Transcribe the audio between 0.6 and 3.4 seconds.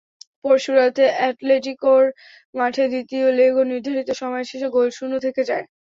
রাতে অ্যাটলেটিকোর মাঠে দ্বিতীয়